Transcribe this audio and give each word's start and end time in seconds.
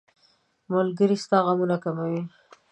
ملګری 0.71 1.17
ستا 1.23 1.37
غمونه 1.45 1.77
کموي. 1.83 2.21